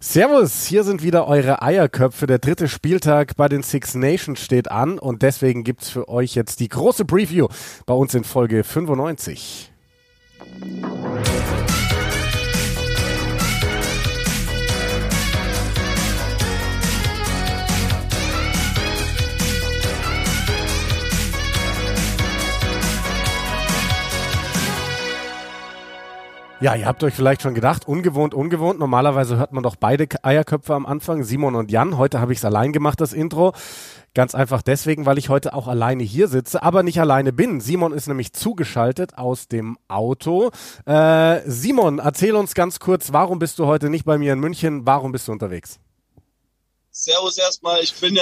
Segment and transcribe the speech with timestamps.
[0.00, 2.28] Servus, hier sind wieder eure Eierköpfe.
[2.28, 6.60] Der dritte Spieltag bei den Six Nations steht an und deswegen gibt's für euch jetzt
[6.60, 7.48] die große Preview
[7.84, 9.72] bei uns in Folge 95.
[26.60, 28.80] Ja, ihr habt euch vielleicht schon gedacht, ungewohnt, ungewohnt.
[28.80, 31.96] Normalerweise hört man doch beide Eierköpfe am Anfang, Simon und Jan.
[31.96, 33.52] Heute habe ich es allein gemacht, das Intro.
[34.12, 37.60] Ganz einfach deswegen, weil ich heute auch alleine hier sitze, aber nicht alleine bin.
[37.60, 40.50] Simon ist nämlich zugeschaltet aus dem Auto.
[40.84, 44.84] Äh, Simon, erzähl uns ganz kurz, warum bist du heute nicht bei mir in München?
[44.84, 45.78] Warum bist du unterwegs?
[46.90, 47.80] Servus erstmal.
[47.84, 48.20] Ich bin äh,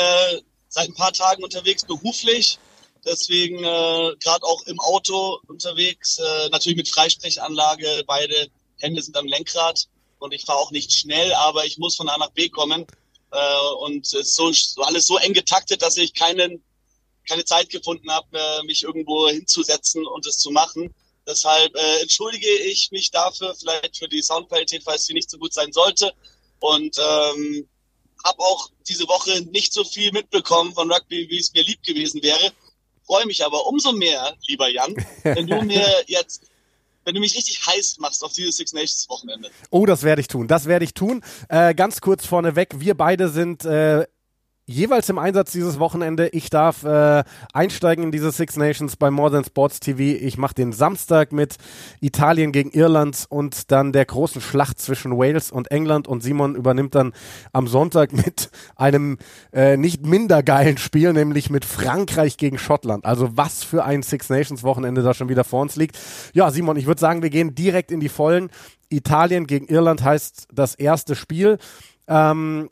[0.68, 2.58] seit ein paar Tagen unterwegs beruflich
[3.06, 8.02] Deswegen äh, gerade auch im Auto unterwegs, äh, natürlich mit Freisprechanlage.
[8.04, 8.48] Beide
[8.80, 9.86] Hände sind am Lenkrad
[10.18, 12.84] und ich fahre auch nicht schnell, aber ich muss von A nach B kommen.
[13.30, 14.50] Äh, und es ist so,
[14.82, 16.64] alles so eng getaktet, dass ich keinen,
[17.28, 20.92] keine Zeit gefunden habe, äh, mich irgendwo hinzusetzen und es zu machen.
[21.28, 25.54] Deshalb äh, entschuldige ich mich dafür, vielleicht für die Soundqualität, falls sie nicht so gut
[25.54, 26.12] sein sollte.
[26.58, 27.68] Und ähm,
[28.24, 32.20] habe auch diese Woche nicht so viel mitbekommen von Rugby, wie es mir lieb gewesen
[32.24, 32.52] wäre
[33.06, 36.50] freue mich aber umso mehr, lieber Jan, wenn du mir jetzt
[37.06, 39.48] wenn du mich richtig heiß machst auf dieses Six Nations Wochenende.
[39.70, 40.48] Oh, das werde ich tun.
[40.48, 41.22] Das werde ich tun.
[41.48, 44.06] Äh, ganz kurz vorneweg, wir beide sind äh,
[44.66, 46.28] jeweils im Einsatz dieses Wochenende.
[46.28, 47.22] Ich darf äh,
[47.52, 50.00] einsteigen in diese Six Nations bei More Than Sports TV.
[50.00, 51.56] Ich mache den Samstag mit
[52.00, 56.08] Italien gegen Irland und dann der großen Schlacht zwischen Wales und England.
[56.08, 57.12] Und Simon übernimmt dann
[57.52, 59.18] am Sonntag mit einem
[59.52, 63.04] äh, nicht minder geilen Spiel, nämlich mit Frankreich gegen Schottland.
[63.04, 65.96] Also was für ein Six Nations Wochenende da schon wieder vor uns liegt.
[66.34, 68.50] Ja, Simon, ich würde sagen, wir gehen direkt in die Vollen.
[68.88, 71.58] Italien gegen Irland heißt das erste Spiel.
[72.08, 72.68] Ähm,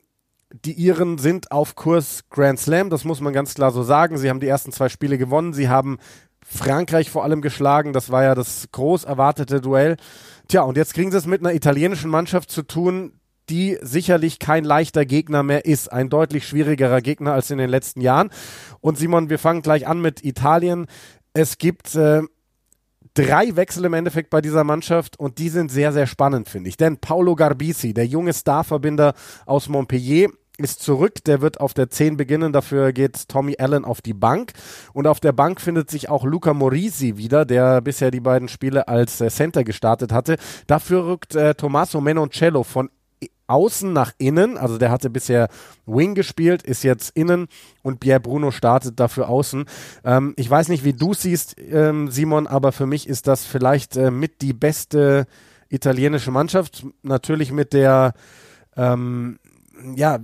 [0.62, 4.18] die Iren sind auf Kurs Grand Slam, das muss man ganz klar so sagen.
[4.18, 5.52] Sie haben die ersten zwei Spiele gewonnen.
[5.52, 5.98] Sie haben
[6.44, 7.92] Frankreich vor allem geschlagen.
[7.92, 9.96] Das war ja das groß erwartete Duell.
[10.46, 13.14] Tja, und jetzt kriegen sie es mit einer italienischen Mannschaft zu tun,
[13.50, 15.92] die sicherlich kein leichter Gegner mehr ist.
[15.92, 18.30] Ein deutlich schwierigerer Gegner als in den letzten Jahren.
[18.80, 20.86] Und Simon, wir fangen gleich an mit Italien.
[21.32, 22.22] Es gibt äh,
[23.14, 26.76] drei Wechsel im Endeffekt bei dieser Mannschaft und die sind sehr, sehr spannend, finde ich.
[26.76, 29.14] Denn Paolo Garbisi, der junge Starverbinder
[29.46, 34.00] aus Montpellier, ist zurück, der wird auf der 10 beginnen, dafür geht Tommy Allen auf
[34.00, 34.52] die Bank
[34.92, 38.86] und auf der Bank findet sich auch Luca Morisi wieder, der bisher die beiden Spiele
[38.86, 40.36] als äh, Center gestartet hatte.
[40.66, 42.90] Dafür rückt äh, Tommaso Menoncello von
[43.46, 45.48] außen nach innen, also der hatte bisher
[45.86, 47.48] Wing gespielt, ist jetzt innen
[47.82, 49.64] und Pierre Bruno startet dafür außen.
[50.04, 53.96] Ähm, ich weiß nicht, wie du siehst, ähm, Simon, aber für mich ist das vielleicht
[53.96, 55.26] äh, mit die beste
[55.68, 58.14] italienische Mannschaft, natürlich mit der
[58.76, 59.38] ähm,
[59.94, 60.18] ja,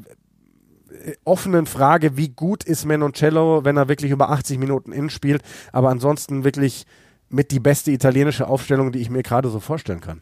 [1.24, 5.88] offenen Frage, wie gut ist Menoncello, wenn er wirklich über 80 Minuten innen spielt, aber
[5.88, 6.84] ansonsten wirklich
[7.28, 10.20] mit die beste italienische Aufstellung, die ich mir gerade so vorstellen kann.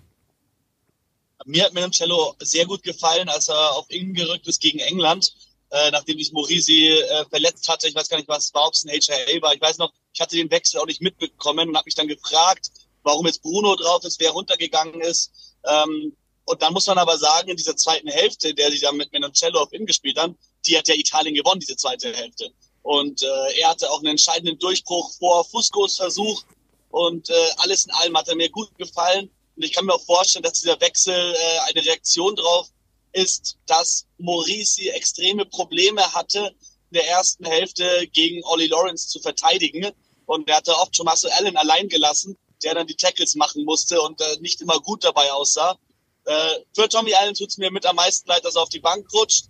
[1.46, 5.32] Mir hat Menoncello sehr gut gefallen, als er auf innen gerückt ist gegen England,
[5.70, 7.88] äh, nachdem sich Morisi äh, verletzt hatte.
[7.88, 9.54] Ich weiß gar nicht, was war, ob es ein HIA war.
[9.54, 12.70] Ich weiß noch, ich hatte den Wechsel auch nicht mitbekommen und habe mich dann gefragt,
[13.02, 15.32] warum jetzt Bruno drauf ist, wer runtergegangen ist.
[15.64, 16.12] Ähm,
[16.44, 19.60] und dann muss man aber sagen, in dieser zweiten Hälfte, der sich dann mit Menoncello
[19.60, 20.36] auf innen gespielt haben,
[20.68, 22.52] die hat ja Italien gewonnen, diese zweite Hälfte.
[22.82, 26.42] Und äh, er hatte auch einen entscheidenden Durchbruch vor Fuscos Versuch.
[26.90, 29.30] Und äh, alles in allem hat er mir gut gefallen.
[29.56, 32.68] Und ich kann mir auch vorstellen, dass dieser Wechsel äh, eine Reaktion darauf
[33.12, 36.54] ist, dass Morisi extreme Probleme hatte,
[36.90, 39.90] in der ersten Hälfte gegen Ollie Lawrence zu verteidigen.
[40.26, 44.20] Und er hatte oft Tommaso Allen allein gelassen, der dann die Tackles machen musste und
[44.20, 45.78] äh, nicht immer gut dabei aussah.
[46.24, 48.80] Äh, für Tommy Allen tut es mir mit am meisten leid, dass er auf die
[48.80, 49.46] Bank rutscht.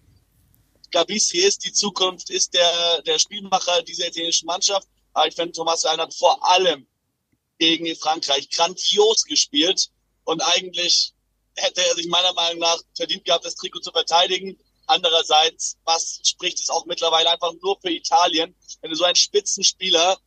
[0.90, 4.88] Gabisi ist die Zukunft, ist der, der Spielmacher dieser italienischen Mannschaft.
[5.12, 6.86] Aber ich finde, Thomas Allen hat vor allem
[7.58, 9.90] gegen Frankreich grandios gespielt.
[10.24, 11.12] Und eigentlich
[11.56, 14.58] hätte er sich meiner Meinung nach verdient gehabt, das Trikot zu verteidigen.
[14.86, 20.18] Andererseits, was spricht es auch mittlerweile einfach nur für Italien, wenn du so einen Spitzenspieler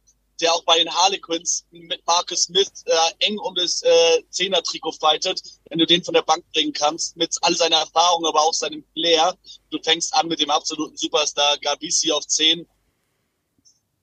[0.41, 5.41] der auch bei den Harlequins mit Marcus Smith äh, eng um das äh, Zehner-Trikot fightet,
[5.69, 8.83] wenn du den von der Bank bringen kannst, mit all seiner Erfahrung, aber auch seinem
[8.93, 9.37] Flair.
[9.69, 12.67] Du fängst an mit dem absoluten Superstar Gabisi auf 10.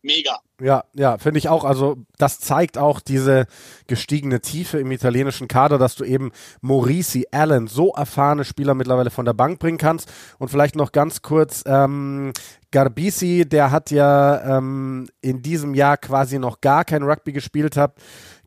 [0.08, 0.38] Mega.
[0.60, 1.64] Ja, ja, finde ich auch.
[1.64, 3.46] Also das zeigt auch diese
[3.86, 6.32] gestiegene Tiefe im italienischen Kader, dass du eben
[6.62, 10.10] Maurici, Allen, so erfahrene Spieler mittlerweile von der Bank bringen kannst.
[10.38, 12.32] Und vielleicht noch ganz kurz, ähm,
[12.70, 17.94] Garbisi, der hat ja ähm, in diesem Jahr quasi noch gar kein Rugby gespielt hat,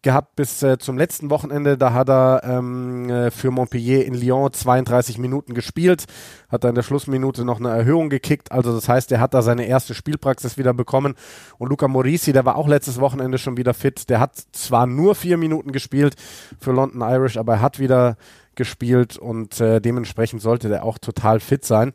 [0.01, 1.77] gehabt bis äh, zum letzten Wochenende.
[1.77, 6.05] Da hat er ähm, äh, für Montpellier in Lyon 32 Minuten gespielt,
[6.49, 8.51] hat da in der Schlussminute noch eine Erhöhung gekickt.
[8.51, 11.15] Also das heißt, er hat da seine erste Spielpraxis wieder bekommen.
[11.57, 14.09] Und Luca Morisi, der war auch letztes Wochenende schon wieder fit.
[14.09, 16.15] Der hat zwar nur vier Minuten gespielt
[16.59, 18.17] für London Irish, aber er hat wieder
[18.55, 21.93] gespielt und äh, dementsprechend sollte der auch total fit sein.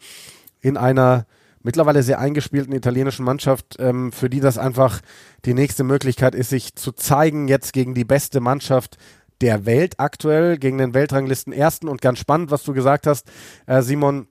[0.60, 1.26] In einer
[1.66, 5.00] mittlerweile sehr eingespielten italienischen Mannschaft, ähm, für die das einfach
[5.44, 8.98] die nächste Möglichkeit ist, sich zu zeigen, jetzt gegen die beste Mannschaft
[9.40, 11.88] der Welt aktuell, gegen den Weltranglisten Ersten.
[11.88, 13.26] Und ganz spannend, was du gesagt hast,
[13.66, 14.28] äh, Simon,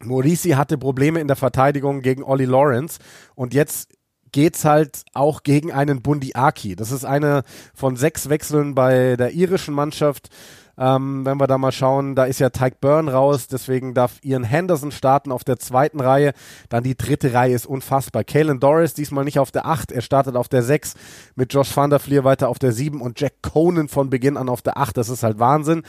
[0.00, 3.00] Morisi hatte Probleme in der Verteidigung gegen Olli Lawrence
[3.34, 3.92] und jetzt
[4.30, 6.76] geht's halt auch gegen einen Bundi Aki.
[6.76, 7.42] Das ist eine
[7.74, 10.28] von sechs Wechseln bei der irischen Mannschaft.
[10.78, 14.44] Ähm, wenn wir da mal schauen, da ist ja Tyke Byrne raus, deswegen darf Ian
[14.44, 16.32] Henderson starten auf der zweiten Reihe.
[16.68, 18.24] Dann die dritte Reihe ist unfassbar.
[18.24, 20.94] Kalen Doris diesmal nicht auf der 8, er startet auf der 6
[21.34, 24.48] mit Josh van der Vlier weiter auf der 7 und Jack Conan von Beginn an
[24.48, 24.96] auf der 8.
[24.96, 25.82] Das ist halt Wahnsinn.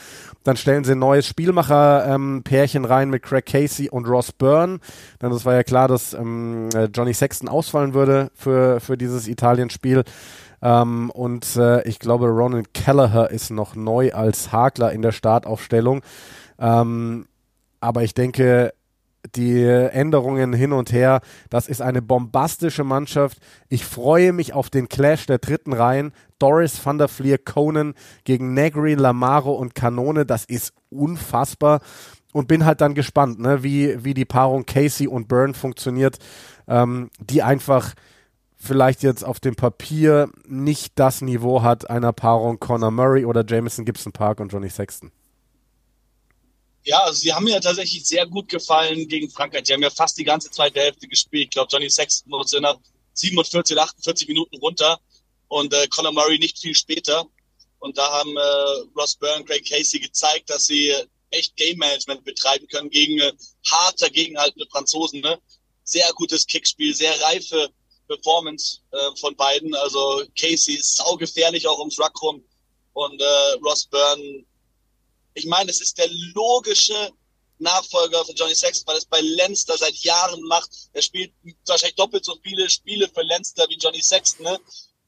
[0.44, 4.78] Dann stellen sie ein neues Spielmacher-Pärchen ähm, rein mit Craig Casey und Ross Byrne.
[5.18, 10.04] Dann das war ja klar, dass ähm, Johnny Sexton ausfallen würde für, für dieses Italien-Spiel.
[10.62, 16.02] Ähm, und äh, ich glaube, Ronan Kelleher ist noch neu als Hakler in der Startaufstellung.
[16.58, 17.26] Ähm,
[17.80, 18.72] aber ich denke,
[19.34, 21.20] die Änderungen hin und her,
[21.50, 23.38] das ist eine bombastische Mannschaft.
[23.68, 26.12] Ich freue mich auf den Clash der dritten Reihen.
[26.38, 27.94] Doris van der Vlier, Conan
[28.24, 31.80] gegen Negri, Lamaro und Kanone, das ist unfassbar.
[32.32, 36.18] Und bin halt dann gespannt, ne, wie, wie die Paarung Casey und Byrne funktioniert,
[36.68, 37.94] ähm, die einfach
[38.58, 43.84] vielleicht jetzt auf dem Papier nicht das Niveau hat einer Paarung Conor Murray oder Jameson
[43.84, 45.12] Gibson Park und Johnny Sexton.
[46.84, 49.64] Ja, also sie haben mir tatsächlich sehr gut gefallen gegen Frankreich.
[49.64, 51.44] Die haben ja fast die ganze zweite Hälfte gespielt.
[51.44, 52.76] Ich glaube, Johnny Sexton musste nach
[53.12, 54.98] 47 oder 48 Minuten runter
[55.48, 57.26] und äh, Conor Murray nicht viel später.
[57.78, 60.92] Und da haben äh, Ross Byrne, Greg Casey gezeigt, dass sie
[61.30, 63.32] echt Game Management betreiben können gegen äh,
[63.70, 65.20] harte, gegenhaltende Franzosen.
[65.20, 65.38] Ne?
[65.84, 67.70] Sehr gutes Kickspiel, sehr reife
[68.08, 69.74] Performance äh, von beiden.
[69.76, 72.44] Also Casey ist saugefährlich auch ums Ruck rum
[72.94, 74.44] und äh, Ross Byrne.
[75.34, 77.12] Ich meine, es ist der logische
[77.58, 80.70] Nachfolger von Johnny Sexton, weil es bei Leinster seit Jahren macht.
[80.92, 81.32] Er spielt
[81.66, 84.58] wahrscheinlich doppelt so viele Spiele für Leinster wie Johnny Sexton, ne?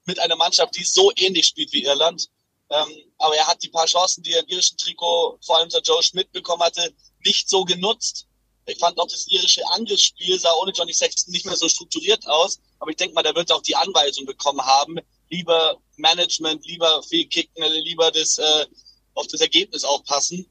[0.05, 2.29] mit einer Mannschaft, die so ähnlich spielt wie Irland.
[2.71, 2.89] Ähm,
[3.19, 6.03] aber er hat die paar Chancen, die er im irischen Trikot, vor allem unter Joe
[6.03, 6.95] Schmidt bekommen hatte,
[7.25, 8.27] nicht so genutzt.
[8.67, 12.61] Ich fand auch das irische Angriffsspiel sah ohne Johnny Sexton nicht mehr so strukturiert aus.
[12.79, 14.99] Aber ich denke mal, der wird auch die Anweisung bekommen haben,
[15.29, 18.67] lieber Management, lieber viel kicken, lieber das, äh,
[19.15, 20.47] auf das Ergebnis aufpassen.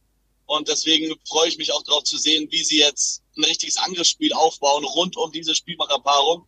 [0.46, 4.34] Und deswegen freue ich mich auch darauf zu sehen, wie sie jetzt ein richtiges Angriffsspiel
[4.34, 6.48] aufbauen rund um diese Spielmacherpaarung.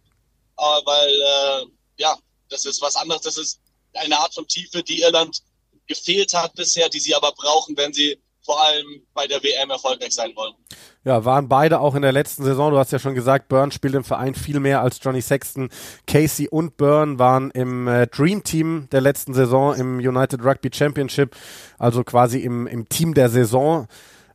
[0.57, 1.65] Äh, weil, äh,
[1.97, 2.17] ja,
[2.49, 3.21] das ist was anderes.
[3.21, 3.59] Das ist
[3.93, 5.41] eine Art von Tiefe, die Irland
[5.87, 8.19] gefehlt hat bisher, die sie aber brauchen, wenn sie
[8.51, 10.53] vor allem bei der WM erfolgreich sein wollen.
[11.05, 12.71] Ja, waren beide auch in der letzten Saison.
[12.71, 15.69] Du hast ja schon gesagt, Byrne spielt im Verein viel mehr als Johnny Sexton.
[16.05, 21.33] Casey und Byrne waren im äh, Dream Team der letzten Saison im United Rugby Championship,
[21.79, 23.87] also quasi im, im Team der Saison.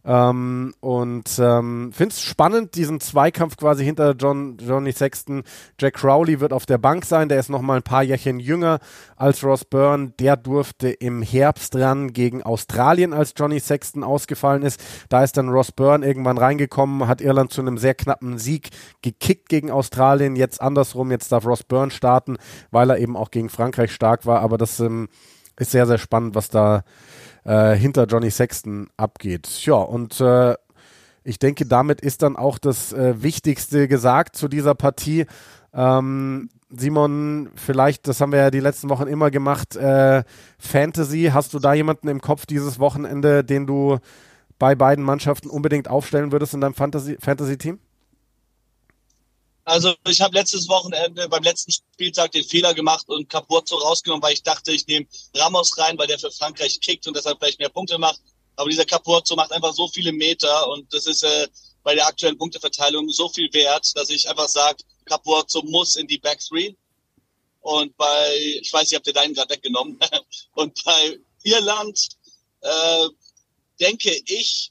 [0.06, 5.42] Ähm, und ähm, finde es spannend, diesen Zweikampf quasi hinter John, Johnny Sexton.
[5.80, 8.78] Jack Crowley wird auf der Bank sein, der ist noch mal ein paar Jährchen jünger
[9.16, 10.12] als Ross Byrne.
[10.20, 14.80] Der durfte im Herbst ran gegen Australien, als Johnny Sexton ausgefallen ist.
[15.08, 18.70] Da ist dann Ross Byrne irgendwann reingekommen, hat Irland zu einem sehr knappen Sieg
[19.02, 20.36] gekickt gegen Australien.
[20.36, 22.36] Jetzt andersrum, jetzt darf Ross Byrne starten,
[22.70, 24.40] weil er eben auch gegen Frankreich stark war.
[24.40, 25.08] Aber das ähm,
[25.58, 26.84] ist sehr, sehr spannend, was da
[27.46, 29.48] äh, hinter Johnny Sexton abgeht.
[29.64, 30.54] Ja, und äh,
[31.24, 35.26] ich denke, damit ist dann auch das äh, Wichtigste gesagt zu dieser Partie.
[35.72, 40.24] Ähm, Simon, vielleicht, das haben wir ja die letzten Wochen immer gemacht, äh,
[40.58, 43.98] Fantasy, hast du da jemanden im Kopf dieses Wochenende, den du
[44.58, 47.20] bei beiden Mannschaften unbedingt aufstellen würdest in deinem Fantasy-Team?
[47.20, 47.78] Fantasy
[49.66, 54.34] also ich habe letztes Wochenende beim letzten Spieltag den Fehler gemacht und Capurzo rausgenommen, weil
[54.34, 57.68] ich dachte, ich nehme Ramos rein, weil der für Frankreich kickt und deshalb vielleicht mehr
[57.68, 58.20] Punkte macht.
[58.54, 61.48] Aber dieser Capurzo macht einfach so viele Meter und das ist äh,
[61.82, 66.18] bei der aktuellen Punkteverteilung so viel wert, dass ich einfach sage, Capurzo muss in die
[66.18, 66.74] Back Three.
[67.60, 69.98] Und bei, ich weiß, ihr habt ihr deinen gerade weggenommen.
[70.54, 72.08] und bei Irland
[72.60, 73.08] äh,
[73.80, 74.70] denke ich,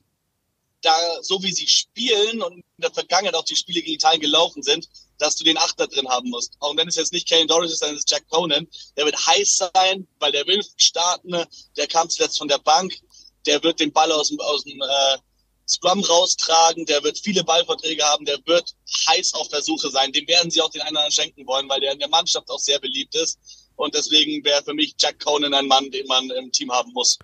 [0.86, 4.64] da, so wie sie spielen und in der Vergangenheit auch die Spiele gegen Italien gelaufen
[4.64, 4.88] sind,
[5.18, 6.56] dass du den Achter drin haben musst.
[6.60, 8.68] Auch wenn es jetzt nicht Kane Doris ist, dann ist es Jack Conan.
[8.98, 11.44] Der wird heiß sein, weil der will starten.
[11.78, 12.94] Der kam zuletzt von der Bank.
[13.46, 15.18] Der wird den Ball aus dem, aus dem äh,
[15.68, 16.86] Scrum raustragen.
[16.86, 18.26] Der wird viele Ballverträge haben.
[18.26, 18.76] Der wird
[19.10, 20.12] heiß auf der Suche sein.
[20.12, 22.50] Dem werden sie auch den einen oder anderen schenken wollen, weil der in der Mannschaft
[22.50, 23.40] auch sehr beliebt ist.
[23.76, 27.18] Und deswegen wäre für mich Jack Conan ein Mann, den man im Team haben muss.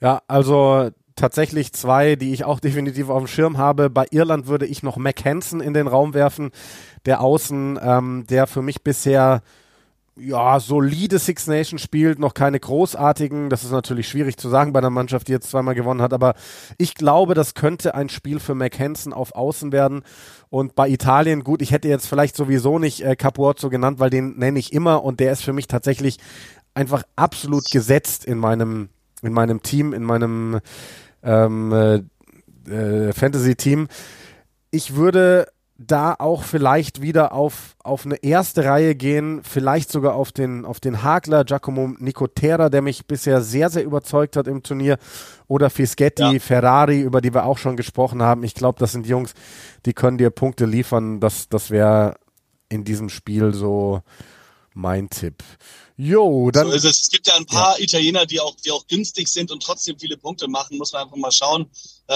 [0.00, 3.90] Ja, also tatsächlich zwei, die ich auch definitiv auf dem Schirm habe.
[3.90, 6.50] Bei Irland würde ich noch Mac Hansen in den Raum werfen,
[7.06, 9.42] der Außen, ähm, der für mich bisher
[10.20, 13.50] ja, solide Six Nations spielt, noch keine großartigen.
[13.50, 16.34] Das ist natürlich schwierig zu sagen bei einer Mannschaft, die jetzt zweimal gewonnen hat, aber
[16.76, 20.02] ich glaube, das könnte ein Spiel für McHanson auf Außen werden.
[20.50, 24.38] Und bei Italien, gut, ich hätte jetzt vielleicht sowieso nicht äh, Capuozzo genannt, weil den
[24.38, 26.18] nenne ich immer und der ist für mich tatsächlich
[26.74, 28.88] einfach absolut gesetzt in meinem,
[29.22, 30.60] in meinem Team, in meinem
[31.22, 32.02] ähm, äh,
[32.70, 33.88] äh, Fantasy-Team.
[34.70, 35.46] Ich würde
[35.78, 40.80] da auch vielleicht wieder auf, auf eine erste Reihe gehen, vielleicht sogar auf den, auf
[40.80, 44.98] den Hagler Giacomo Nicotera, der mich bisher sehr, sehr überzeugt hat im Turnier,
[45.46, 46.38] oder Fischetti, ja.
[46.40, 48.42] Ferrari, über die wir auch schon gesprochen haben.
[48.42, 49.34] Ich glaube, das sind Jungs,
[49.86, 51.20] die können dir Punkte liefern.
[51.20, 52.16] Das, das wäre
[52.68, 54.02] in diesem Spiel so
[54.74, 55.44] mein Tipp.
[56.00, 56.68] Jo, dann.
[56.68, 57.02] So ist es.
[57.02, 57.84] Es gibt ja ein paar ja.
[57.84, 60.78] Italiener, die auch, die auch günstig sind und trotzdem viele Punkte machen.
[60.78, 61.68] Muss man einfach mal schauen,
[62.06, 62.14] äh,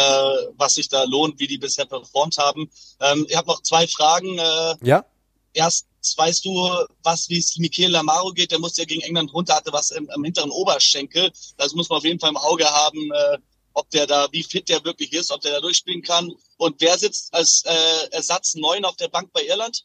[0.57, 2.71] was sich da lohnt, wie die bisher performt haben.
[3.01, 4.39] Ähm, ich habe noch zwei Fragen.
[4.39, 5.05] Äh, ja.
[5.53, 5.87] Erst
[6.17, 6.71] weißt du,
[7.03, 8.53] was wie es Michele Lamaro geht?
[8.53, 11.33] Der musste ja gegen England runter, hatte was im, im hinteren Oberschenkel.
[11.57, 13.39] Das muss man auf jeden Fall im Auge haben, äh,
[13.75, 16.33] ob der da, wie fit der wirklich ist, ob der da durchspielen kann.
[16.57, 19.85] Und wer sitzt als äh, Ersatz neun auf der Bank bei Irland?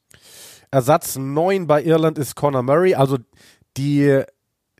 [0.70, 2.94] Ersatz neun bei Irland ist Conor Murray.
[2.94, 3.18] Also
[3.78, 4.24] die,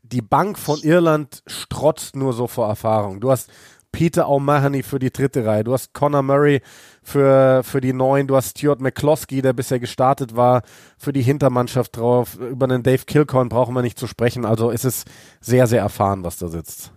[0.02, 3.20] die Bank von Irland strotzt nur so vor Erfahrung.
[3.20, 3.50] Du hast
[3.92, 6.60] Peter O'Mahony für die dritte Reihe, du hast Conor Murray
[7.02, 10.62] für, für die neun, du hast Stuart McCloskey, der bisher gestartet war,
[10.98, 12.36] für die Hintermannschaft drauf.
[12.36, 14.44] Über einen Dave Kilcorn brauchen wir nicht zu sprechen.
[14.44, 15.04] Also ist es
[15.40, 16.92] sehr, sehr erfahren, was da sitzt.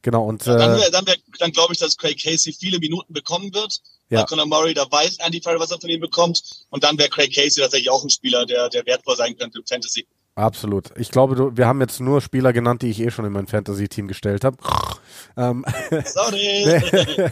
[0.00, 1.04] Genau, und ja, dann, äh, dann,
[1.38, 3.80] dann glaube ich, dass Craig Casey viele Minuten bekommen wird.
[4.10, 4.20] Ja.
[4.20, 6.42] Bei Conor Murray, da weiß Andy Farrell, was er von ihm bekommt.
[6.68, 9.66] Und dann wäre Craig Casey tatsächlich auch ein Spieler, der, der wertvoll sein könnte im
[9.66, 10.06] Fantasy.
[10.36, 10.90] Absolut.
[10.96, 13.46] Ich glaube, du, wir haben jetzt nur Spieler genannt, die ich eh schon in mein
[13.46, 14.56] Fantasy-Team gestellt habe.
[15.36, 15.64] ähm,
[16.04, 16.82] Sorry.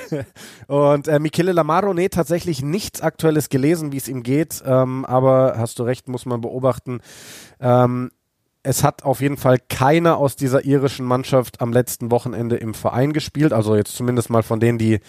[0.69, 4.63] und äh, Michele Lamaro, nee, tatsächlich nichts Aktuelles gelesen, wie es ihm geht.
[4.65, 7.01] Ähm, aber hast du recht, muss man beobachten.
[7.61, 8.13] Ähm,
[8.63, 13.13] es hat auf jeden Fall keiner aus dieser irischen Mannschaft am letzten Wochenende im Verein
[13.13, 13.53] gespielt.
[13.53, 15.01] Also jetzt zumindest mal von denen, die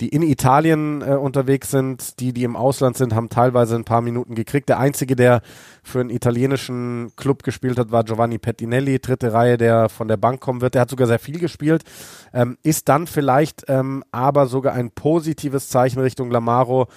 [0.00, 4.00] die in Italien äh, unterwegs sind, die, die im Ausland sind, haben teilweise ein paar
[4.00, 4.68] Minuten gekriegt.
[4.68, 5.42] Der einzige, der
[5.82, 10.40] für einen italienischen Club gespielt hat, war Giovanni Pettinelli, dritte Reihe, der von der Bank
[10.40, 10.74] kommen wird.
[10.74, 11.84] Der hat sogar sehr viel gespielt,
[12.32, 16.88] ähm, ist dann vielleicht ähm, aber sogar ein positives Zeichen Richtung Lamaro,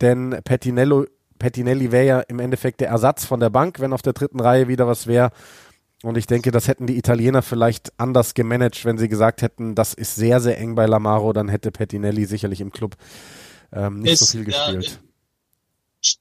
[0.00, 1.06] denn Pettinello,
[1.38, 4.68] Pettinelli wäre ja im Endeffekt der Ersatz von der Bank, wenn auf der dritten Reihe
[4.68, 5.30] wieder was wäre.
[6.02, 9.94] Und ich denke, das hätten die Italiener vielleicht anders gemanagt, wenn sie gesagt hätten, das
[9.94, 12.96] ist sehr, sehr eng bei Lamaro, dann hätte Pettinelli sicherlich im Club
[13.72, 14.86] ähm, nicht ist, so viel gespielt.
[14.86, 15.08] Ja,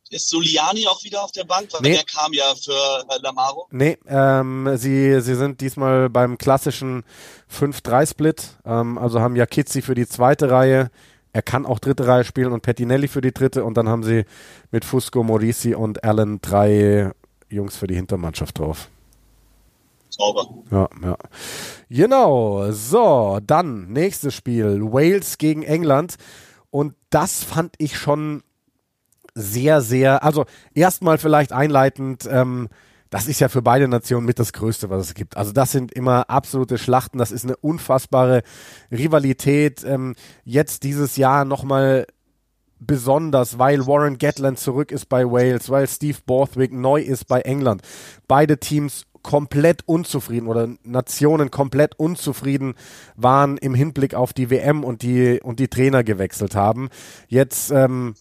[0.10, 1.72] ist Soliani auch wieder auf der Bank?
[1.74, 1.94] Weil nee.
[1.94, 3.68] der kam ja für äh, Lamaro.
[3.70, 7.04] Nee, ähm, sie, sie sind diesmal beim klassischen
[7.54, 10.90] 5-3-Split, ähm, also haben ja Kizzi für die zweite Reihe,
[11.34, 14.26] er kann auch dritte Reihe spielen und Pettinelli für die dritte und dann haben sie
[14.72, 17.12] mit Fusco, Morisi und Allen drei
[17.50, 18.90] Jungs für die Hintermannschaft drauf.
[20.18, 20.48] Sauber.
[20.72, 21.18] Ja, ja.
[21.90, 22.72] Genau.
[22.72, 24.82] So, dann nächstes Spiel.
[24.82, 26.16] Wales gegen England.
[26.70, 28.44] Und das fand ich schon
[29.34, 32.70] sehr, sehr, also erstmal vielleicht einleitend, ähm,
[33.10, 35.38] das ist ja für beide Nationen mit das Größte, was es gibt.
[35.38, 38.44] Also das sind immer absolute Schlachten, das ist eine unfassbare
[38.92, 39.84] Rivalität.
[39.86, 42.06] Ähm, jetzt dieses Jahr nochmal
[42.80, 47.82] besonders, weil Warren Gatland zurück ist bei Wales, weil Steve Borthwick neu ist bei England.
[48.28, 52.76] Beide Teams komplett unzufrieden oder Nationen komplett unzufrieden
[53.18, 56.88] waren im Hinblick auf die WM und die und die Trainer gewechselt haben.
[57.28, 58.16] Jetzt ähm,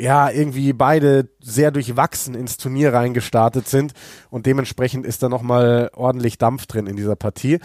[0.00, 3.92] ja irgendwie beide sehr durchwachsen ins Turnier reingestartet sind
[4.28, 7.60] und dementsprechend ist da nochmal ordentlich Dampf drin in dieser Partie.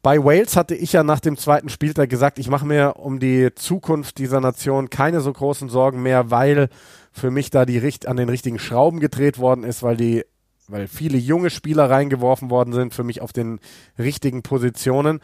[0.00, 3.52] Bei Wales hatte ich ja nach dem zweiten Spieltag gesagt, ich mache mir um die
[3.56, 6.68] Zukunft dieser Nation keine so großen Sorgen mehr, weil
[7.10, 10.24] für mich da die an den richtigen Schrauben gedreht worden ist, weil die
[10.70, 13.60] weil viele junge Spieler reingeworfen worden sind, für mich auf den
[13.98, 15.20] richtigen Positionen.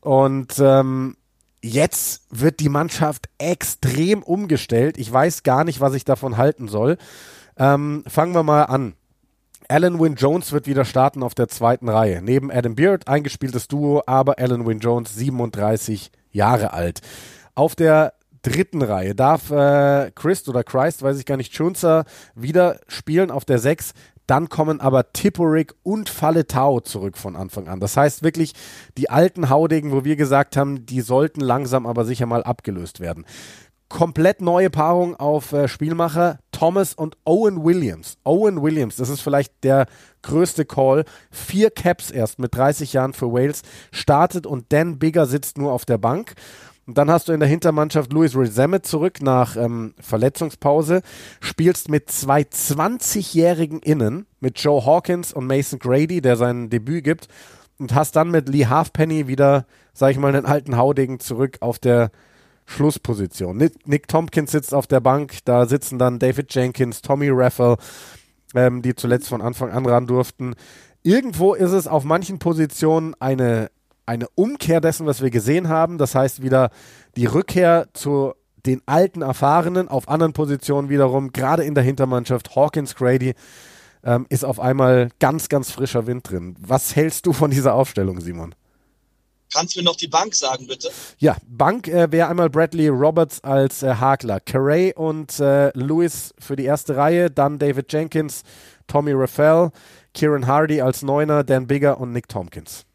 [0.00, 1.16] Und ähm,
[1.62, 4.98] jetzt wird die Mannschaft extrem umgestellt.
[4.98, 6.96] Ich weiß gar nicht, was ich davon halten soll.
[7.56, 8.94] Ähm, fangen wir mal an.
[9.68, 12.22] Alan Wynne Jones wird wieder starten auf der zweiten Reihe.
[12.22, 17.00] Neben Adam Beard eingespieltes Duo, aber Alan Wynne Jones 37 Jahre alt.
[17.54, 22.04] Auf der dritten Reihe darf äh, Christ oder Christ, weiß ich gar nicht, Chunzer
[22.34, 23.92] wieder spielen auf der 6.
[24.30, 27.80] Dann kommen aber Tipperick und Falletau zurück von Anfang an.
[27.80, 28.52] Das heißt wirklich,
[28.96, 33.26] die alten Haudegen, wo wir gesagt haben, die sollten langsam aber sicher mal abgelöst werden.
[33.88, 36.38] Komplett neue Paarung auf äh, Spielmacher.
[36.52, 38.18] Thomas und Owen Williams.
[38.22, 39.86] Owen Williams, das ist vielleicht der
[40.22, 41.06] größte Call.
[41.32, 45.86] Vier Caps erst mit 30 Jahren für Wales startet und Dan Bigger sitzt nur auf
[45.86, 46.34] der Bank.
[46.90, 51.02] Und dann hast du in der Hintermannschaft Louis Rezemet zurück nach ähm, Verletzungspause,
[51.38, 57.28] spielst mit zwei 20-jährigen Innen, mit Joe Hawkins und Mason Grady, der sein Debüt gibt,
[57.78, 61.78] und hast dann mit Lee Halfpenny wieder, sag ich mal, einen alten Haudegen zurück auf
[61.78, 62.10] der
[62.66, 63.56] Schlussposition.
[63.56, 67.76] Nick, Nick, Tompkins sitzt auf der Bank, da sitzen dann David Jenkins, Tommy Raffel,
[68.56, 70.56] ähm, die zuletzt von Anfang an ran durften.
[71.04, 73.70] Irgendwo ist es auf manchen Positionen eine,
[74.10, 75.96] eine Umkehr dessen, was wir gesehen haben.
[75.96, 76.70] Das heißt wieder
[77.16, 78.34] die Rückkehr zu
[78.66, 83.34] den alten Erfahrenen, auf anderen Positionen wiederum, gerade in der Hintermannschaft, Hawkins, Grady,
[84.02, 86.56] ähm, ist auf einmal ganz, ganz frischer Wind drin.
[86.58, 88.54] Was hältst du von dieser Aufstellung, Simon?
[89.54, 90.90] Kannst du mir noch die Bank sagen, bitte?
[91.18, 96.56] Ja, Bank äh, wäre einmal Bradley Roberts als äh, Hakler, Carey und äh, Lewis für
[96.56, 98.42] die erste Reihe, dann David Jenkins,
[98.88, 99.70] Tommy Raphael,
[100.14, 102.86] Kieran Hardy als Neuner, Dan Bigger und Nick Tompkins.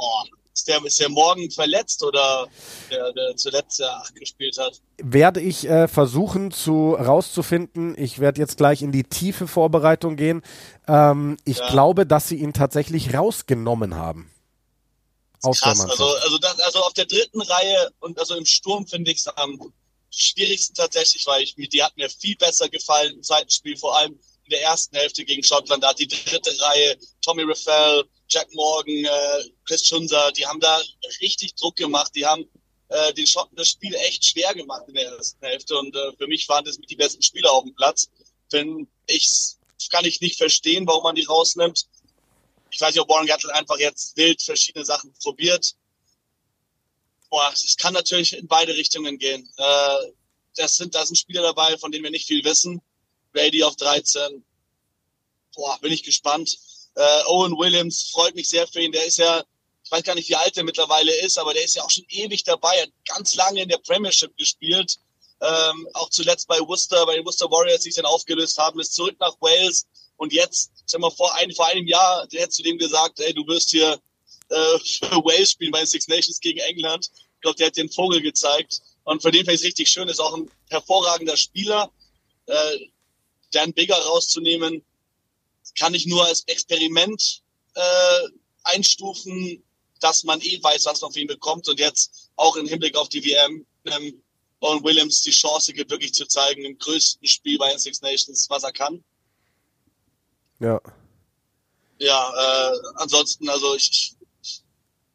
[0.00, 0.22] Oh,
[0.54, 2.46] ist der, ist der morgen verletzt oder
[2.90, 4.80] der, der zuletzt ja, gespielt hat?
[4.98, 7.96] Werde ich äh, versuchen zu rauszufinden.
[7.98, 10.42] Ich werde jetzt gleich in die tiefe Vorbereitung gehen.
[10.86, 11.68] Ähm, ich ja.
[11.70, 14.30] glaube, dass sie ihn tatsächlich rausgenommen haben.
[15.42, 15.80] Aus krass.
[15.80, 19.28] Also, also, das, also auf der dritten Reihe und also im Sturm finde ich es
[19.28, 19.72] am
[20.10, 24.18] schwierigsten tatsächlich, weil ich die hat mir viel besser gefallen im zweiten Spiel, vor allem
[24.44, 25.82] in der ersten Hälfte gegen Schottland.
[25.84, 30.80] Da hat die dritte Reihe, Tommy Raphael, Jack Morgan, äh, Chris Schunzer, die haben da
[31.20, 32.12] richtig Druck gemacht.
[32.14, 32.44] Die haben
[32.88, 35.76] äh, den Schotten das Spiel echt schwer gemacht in der ersten Hälfte.
[35.78, 38.08] Und äh, für mich waren das mit die besten Spieler auf dem Platz.
[38.50, 39.56] Wenn ich
[39.90, 41.86] kann ich nicht verstehen, warum man die rausnimmt.
[42.70, 45.74] Ich weiß nicht, ob Warren Gatland einfach jetzt wild verschiedene Sachen probiert.
[47.30, 49.48] Boah, es kann natürlich in beide Richtungen gehen.
[49.56, 50.12] Äh,
[50.56, 52.82] das sind, da sind Spieler dabei, von denen wir nicht viel wissen.
[53.32, 54.44] Brady auf 13.
[55.54, 56.58] Boah, bin ich gespannt.
[56.94, 58.92] Äh, Owen Williams freut mich sehr für ihn.
[58.92, 59.42] Der ist ja,
[59.84, 62.04] ich weiß gar nicht, wie alt er mittlerweile ist, aber der ist ja auch schon
[62.08, 62.82] ewig dabei.
[62.82, 64.96] Hat ganz lange in der Premiership gespielt.
[65.40, 68.94] Ähm, auch zuletzt bei Worcester, bei den Worcester Warriors, die sich dann aufgelöst haben, ist
[68.94, 69.86] zurück nach Wales.
[70.16, 73.32] Und jetzt, sag mal, vor, ein, vor einem Jahr, der hätte zu dem gesagt, ey,
[73.32, 74.00] du wirst hier
[74.48, 77.08] äh, für Wales spielen bei den Six Nations gegen England.
[77.34, 78.80] Ich glaube, der hat den Vogel gezeigt.
[79.04, 81.90] Und für den finde ich es richtig schön, ist auch ein hervorragender Spieler.
[82.46, 82.78] Äh,
[83.52, 84.84] Dan Bigger rauszunehmen,
[85.76, 87.42] kann ich nur als Experiment
[87.74, 88.28] äh,
[88.64, 89.62] einstufen,
[90.00, 93.08] dass man eh weiß, was man für ihn bekommt und jetzt auch im Hinblick auf
[93.08, 94.22] die WM ähm,
[94.60, 98.48] Owen Williams die Chance gibt, wirklich zu zeigen, im größten Spiel bei den Six Nations,
[98.50, 99.04] was er kann.
[100.60, 100.80] Ja.
[102.00, 104.14] Ja, äh, ansonsten, also ich,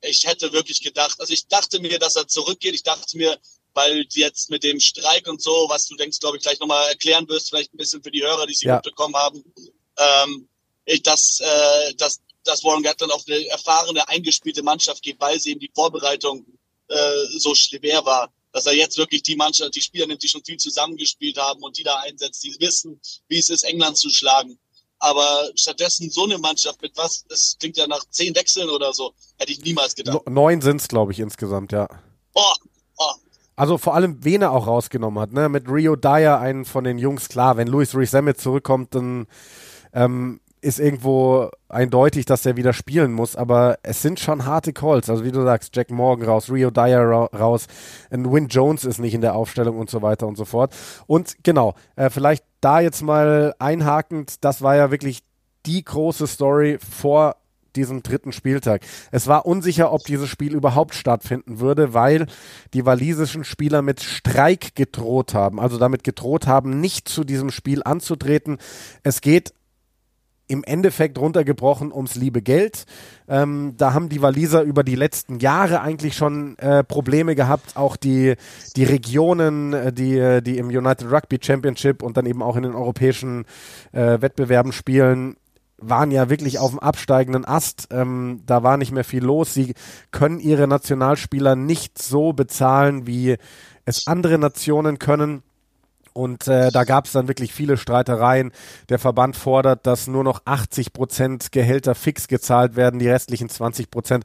[0.01, 2.73] ich hätte wirklich gedacht, also ich dachte mir, dass er zurückgeht.
[2.73, 3.37] Ich dachte mir,
[3.73, 7.27] weil jetzt mit dem Streik und so, was du denkst, glaube ich, gleich nochmal erklären
[7.27, 8.75] wirst, vielleicht ein bisschen für die Hörer, die sie ja.
[8.75, 9.43] mitbekommen haben,
[9.97, 10.47] ähm,
[11.03, 15.59] dass, äh, dass, dass Warren Gatland auf eine erfahrene, eingespielte Mannschaft geht, weil sie eben
[15.59, 16.45] die Vorbereitung
[16.87, 18.31] äh, so schwer war.
[18.51, 21.77] Dass er jetzt wirklich die Mannschaft, die Spieler nimmt, die schon viel zusammengespielt haben und
[21.77, 24.59] die da einsetzt, die wissen, wie es ist, England zu schlagen.
[24.99, 29.13] Aber stattdessen so eine Mannschaft mit was, es klingt ja nach zehn Wechseln oder so,
[29.37, 30.29] hätte ich niemals gedacht.
[30.29, 31.87] neun sind es, glaube ich, insgesamt, ja.
[32.35, 32.53] Oh,
[32.97, 33.11] oh.
[33.55, 35.49] Also vor allem, wen er auch rausgenommen hat, ne?
[35.49, 39.27] Mit Rio Dyer, einen von den Jungs, klar, wenn Louis Rees zurückkommt, dann
[39.93, 45.09] ähm, ist irgendwo eindeutig, dass er wieder spielen muss, aber es sind schon harte Calls.
[45.09, 47.67] Also wie du sagst, Jack Morgan raus, Rio Dyer ra raus,
[48.09, 50.73] ein Win Jones ist nicht in der Aufstellung und so weiter und so fort.
[51.05, 55.23] Und genau, äh, vielleicht da jetzt mal einhakend, das war ja wirklich
[55.65, 57.35] die große Story vor
[57.75, 58.83] diesem dritten Spieltag.
[59.11, 62.27] Es war unsicher, ob dieses Spiel überhaupt stattfinden würde, weil
[62.73, 67.81] die walisischen Spieler mit Streik gedroht haben, also damit gedroht haben, nicht zu diesem Spiel
[67.83, 68.59] anzutreten.
[69.01, 69.53] Es geht
[70.47, 72.85] im Endeffekt runtergebrochen ums liebe Geld.
[73.27, 77.75] Ähm, da haben die Waliser über die letzten Jahre eigentlich schon äh, Probleme gehabt.
[77.75, 78.35] Auch die,
[78.75, 82.63] die Regionen, äh, die, äh, die im United Rugby Championship und dann eben auch in
[82.63, 83.45] den europäischen
[83.93, 85.37] äh, Wettbewerben spielen,
[85.77, 87.87] waren ja wirklich auf dem absteigenden Ast.
[87.91, 89.53] Ähm, da war nicht mehr viel los.
[89.53, 89.73] Sie
[90.11, 93.37] können ihre Nationalspieler nicht so bezahlen, wie
[93.85, 95.43] es andere Nationen können.
[96.13, 98.51] Und äh, da gab es dann wirklich viele Streitereien.
[98.89, 103.89] Der Verband fordert, dass nur noch 80 Prozent Gehälter fix gezahlt werden, die restlichen 20
[103.91, 104.23] Prozent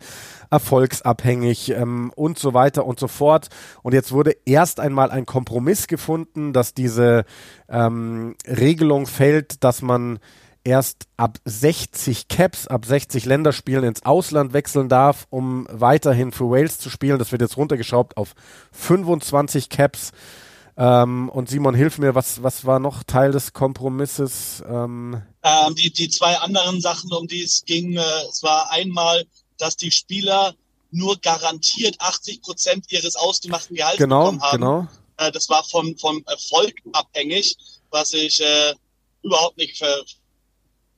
[0.50, 3.48] erfolgsabhängig ähm, und so weiter und so fort.
[3.82, 7.24] Und jetzt wurde erst einmal ein Kompromiss gefunden, dass diese
[7.68, 10.18] ähm, Regelung fällt, dass man
[10.64, 16.78] erst ab 60 Caps, ab 60 Länderspielen ins Ausland wechseln darf, um weiterhin für Wales
[16.78, 17.18] zu spielen.
[17.18, 18.34] Das wird jetzt runtergeschraubt auf
[18.72, 20.12] 25 Caps.
[20.80, 24.62] Ähm, und Simon, hilf mir, was, was war noch Teil des Kompromisses?
[24.68, 29.26] Ähm ähm, die, die zwei anderen Sachen, um die es ging, äh, es war einmal,
[29.58, 30.54] dass die Spieler
[30.92, 34.60] nur garantiert 80 Prozent ihres ausgemachten Gehalts genau, bekommen haben.
[34.60, 34.88] Genau.
[35.16, 37.56] Äh, das war vom, vom Erfolg abhängig,
[37.90, 38.74] was ich äh,
[39.22, 40.04] überhaupt nicht ver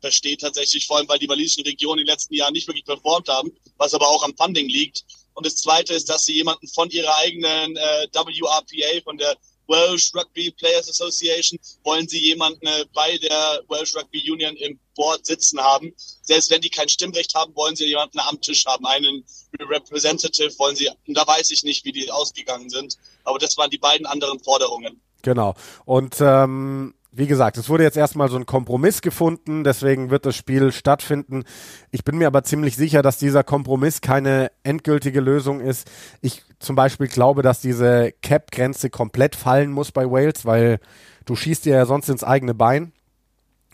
[0.03, 3.29] verstehe tatsächlich, vor allem weil die walisischen Regionen in den letzten Jahren nicht wirklich performt
[3.29, 5.05] haben, was aber auch am Funding liegt.
[5.35, 9.37] Und das Zweite ist, dass sie jemanden von ihrer eigenen äh, WRPA, von der
[9.71, 15.25] Welsh Rugby Players Association, wollen sie jemanden äh, bei der Welsh Rugby Union im Board
[15.25, 15.95] sitzen haben.
[16.23, 19.25] Selbst wenn die kein Stimmrecht haben, wollen sie jemanden am Tisch haben, einen
[19.59, 23.79] Representative wollen sie, da weiß ich nicht, wie die ausgegangen sind, aber das waren die
[23.79, 25.01] beiden anderen Forderungen.
[25.23, 25.55] Genau.
[25.85, 30.37] Und ähm, wie gesagt, es wurde jetzt erstmal so ein Kompromiss gefunden, deswegen wird das
[30.37, 31.45] Spiel stattfinden.
[31.91, 35.91] Ich bin mir aber ziemlich sicher, dass dieser Kompromiss keine endgültige Lösung ist.
[36.21, 40.79] Ich zum Beispiel glaube, dass diese Cap-Grenze komplett fallen muss bei Wales, weil
[41.25, 42.93] du schießt dir ja sonst ins eigene Bein,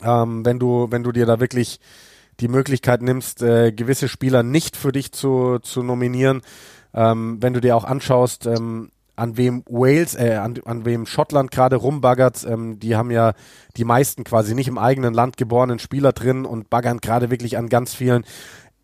[0.03, 1.81] ähm, wenn du, wenn du dir da wirklich
[2.41, 6.43] die Möglichkeit nimmst, äh, gewisse Spieler nicht für dich zu, zu nominieren.
[6.95, 11.51] Ähm, wenn du dir auch anschaust, ähm, an wem Wales, äh, an, an wem Schottland
[11.51, 12.47] gerade rumbaggert.
[12.49, 13.33] Ähm, die haben ja
[13.77, 17.69] die meisten quasi nicht im eigenen Land geborenen Spieler drin und baggern gerade wirklich an
[17.69, 18.25] ganz vielen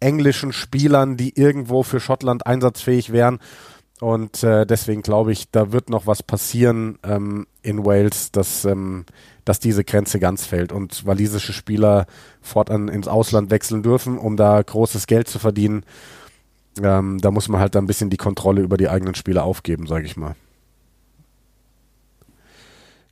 [0.01, 3.39] englischen Spielern, die irgendwo für Schottland einsatzfähig wären.
[4.01, 9.05] Und äh, deswegen glaube ich, da wird noch was passieren ähm, in Wales, dass, ähm,
[9.45, 12.07] dass diese Grenze ganz fällt und walisische Spieler
[12.41, 15.85] fortan ins Ausland wechseln dürfen, um da großes Geld zu verdienen.
[16.81, 20.07] Ähm, da muss man halt ein bisschen die Kontrolle über die eigenen Spiele aufgeben, sage
[20.07, 20.37] ich mal.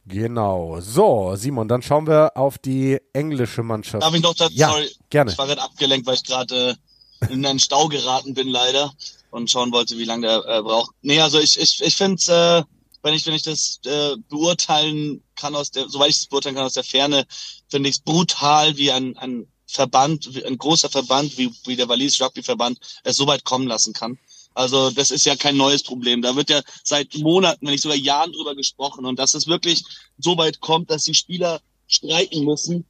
[0.06, 0.80] Genau.
[0.80, 4.02] So, Simon, dann schauen wir auf die englische Mannschaft.
[4.02, 4.54] Darf ich noch dazu?
[4.54, 5.30] Ja, sorry, gerne.
[5.30, 6.76] Ich war gerade abgelenkt, weil ich gerade
[7.20, 8.92] äh, in einen Stau geraten bin, leider.
[9.30, 10.92] Und schauen wollte, wie lange der äh, braucht.
[11.02, 15.54] Nee, also ich, ich, ich finde äh, wenn ich, wenn ich das äh, beurteilen kann
[15.54, 17.26] aus der, soweit ich es beurteilen kann aus der Ferne,
[17.68, 22.20] finde ich es brutal, wie ein, ein Verband, ein großer Verband wie, wie der Wallis
[22.20, 24.18] Rugby Verband es so weit kommen lassen kann.
[24.54, 26.22] Also das ist ja kein neues Problem.
[26.22, 29.84] Da wird ja seit Monaten, wenn nicht sogar Jahren drüber gesprochen und dass es wirklich
[30.18, 32.84] so weit kommt, dass die Spieler streiken müssen.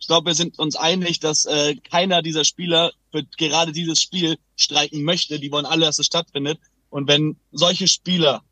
[0.00, 4.38] Ich glaube, wir sind uns einig, dass äh, keiner dieser Spieler für gerade dieses Spiel
[4.56, 5.38] streiken möchte.
[5.38, 6.58] Die wollen alle, dass es stattfindet.
[6.90, 8.42] Und wenn solche Spieler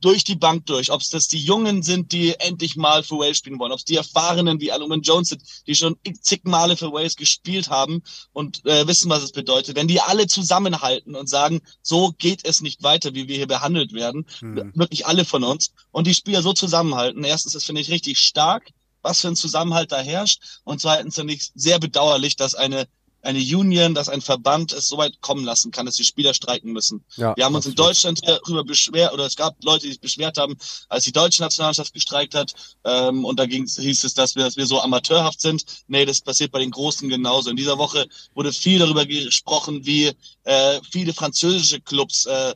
[0.00, 0.90] durch die Bank durch.
[0.90, 3.84] Ob es das die Jungen sind, die endlich mal für Wales spielen wollen, ob es
[3.84, 8.64] die Erfahrenen wie Aluman Jones sind, die schon zig Male für Wales gespielt haben und
[8.66, 9.76] äh, wissen, was es bedeutet.
[9.76, 13.92] Wenn die alle zusammenhalten und sagen, so geht es nicht weiter, wie wir hier behandelt
[13.92, 14.72] werden, hm.
[14.74, 18.70] wirklich alle von uns, und die Spieler so zusammenhalten, erstens, das finde ich richtig stark,
[19.02, 22.86] was für ein Zusammenhalt da herrscht, und zweitens finde ich sehr bedauerlich, dass eine
[23.22, 26.72] eine Union, dass ein Verband es so weit kommen lassen kann, dass die Spieler streiken
[26.72, 27.04] müssen.
[27.16, 30.38] Ja, wir haben uns in Deutschland darüber beschwert, oder es gab Leute, die sich beschwert
[30.38, 30.56] haben,
[30.88, 32.52] als die deutsche Nationalmannschaft gestreikt hat,
[32.84, 35.64] ähm, und da hieß es, dass wir, dass wir so amateurhaft sind.
[35.86, 37.50] Nee, das passiert bei den Großen genauso.
[37.50, 40.12] In dieser Woche wurde viel darüber gesprochen, wie
[40.44, 42.54] äh, viele französische Clubs äh,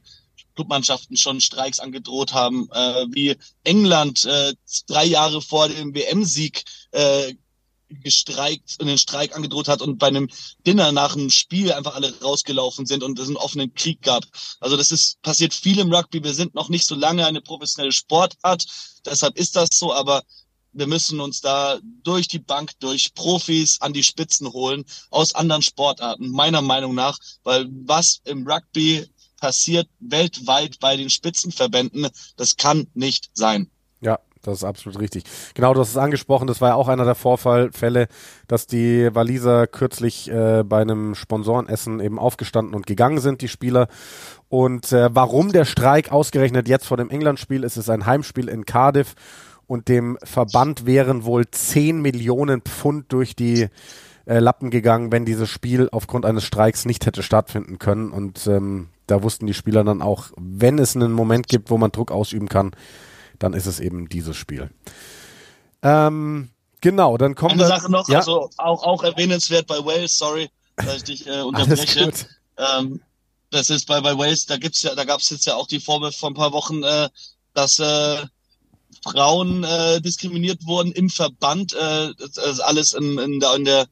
[0.55, 4.55] Clubmannschaften schon Streiks angedroht haben, äh, wie England äh,
[4.87, 7.35] drei Jahre vor dem WM-Sieg äh,
[7.89, 10.29] gestreikt und den Streik angedroht hat und bei einem
[10.67, 14.25] Dinner nach dem Spiel einfach alle rausgelaufen sind und es einen offenen Krieg gab.
[14.61, 16.23] Also das ist passiert viel im Rugby.
[16.23, 18.65] Wir sind noch nicht so lange eine professionelle Sportart,
[19.05, 20.23] deshalb ist das so, aber
[20.73, 25.63] wir müssen uns da durch die Bank, durch Profis an die Spitzen holen aus anderen
[25.63, 29.07] Sportarten, meiner Meinung nach, weil was im Rugby
[29.41, 33.71] passiert weltweit bei den Spitzenverbänden, das kann nicht sein.
[34.01, 35.25] Ja, das ist absolut richtig.
[35.55, 38.09] Genau, du hast es angesprochen, das war ja auch einer der Vorfälle,
[38.47, 43.89] dass die Waliser kürzlich äh, bei einem Sponsorenessen eben aufgestanden und gegangen sind, die Spieler.
[44.49, 48.65] Und äh, warum der Streik ausgerechnet jetzt vor dem England-Spiel ist, es ein Heimspiel in
[48.65, 49.15] Cardiff
[49.67, 53.69] und dem Verband wären wohl 10 Millionen Pfund durch die
[54.27, 58.11] äh, Lappen gegangen, wenn dieses Spiel aufgrund eines Streiks nicht hätte stattfinden können.
[58.11, 61.93] Und ähm, da wussten die Spieler dann auch, wenn es einen Moment gibt, wo man
[61.93, 62.73] Druck ausüben kann,
[63.45, 64.71] dann ist es eben dieses Spiel.
[65.83, 66.49] Ähm,
[66.81, 67.53] genau, dann kommt.
[67.53, 68.21] Eine Sache noch, ja?
[68.21, 72.11] also auch, auch erwähnenswert bei Wales, sorry, dass ich dich äh, unterbreche.
[72.57, 73.03] Ähm,
[73.51, 75.79] das ist bei, bei Wales, da gibt's ja, da gab es jetzt ja auch die
[75.79, 77.11] Vorwürfe vor ein paar Wochen, äh,
[77.53, 78.25] dass äh,
[79.03, 83.87] Frauen äh, diskriminiert wurden im Verband, äh, das, das alles in, in, der, in der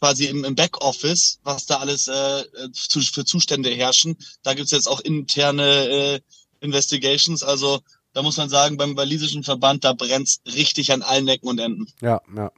[0.00, 2.42] quasi im, im Backoffice, was da alles äh,
[2.72, 4.16] zu, für Zustände herrschen.
[4.42, 6.20] Da gibt's jetzt auch interne äh,
[6.60, 7.44] Investigations.
[7.44, 7.80] Also
[8.12, 11.86] da muss man sagen, beim walisischen Verband, da brennt's richtig an allen Ecken und Enden.
[12.00, 12.50] Ja, ja.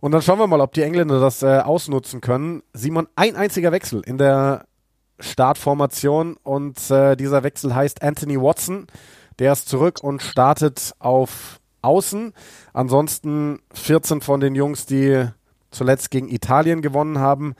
[0.00, 2.62] Und dann schauen wir mal, ob die Engländer das äh, ausnutzen können.
[2.72, 4.66] Simon, ein einziger Wechsel in der
[5.20, 8.88] Startformation und äh, dieser Wechsel heißt Anthony Watson
[9.38, 12.32] Der ist zurück und startet auf Außen.
[12.72, 15.28] Ansonsten 14 von den Jungs, die
[15.70, 17.54] zuletzt gegen Italien gewonnen haben.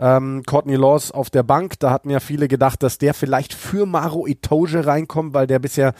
[0.00, 3.84] Ähm, Courtney Laws auf der Bank, da hatten ja viele gedacht, dass der vielleicht für
[3.84, 5.92] Maro Itoge reinkommt, weil der bisher